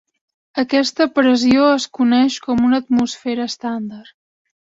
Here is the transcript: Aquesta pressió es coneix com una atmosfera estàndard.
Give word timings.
Aquesta 0.61 1.05
pressió 1.19 1.67
es 1.73 1.85
coneix 1.99 2.39
com 2.47 2.65
una 2.69 2.81
atmosfera 2.85 3.47
estàndard. 3.53 4.13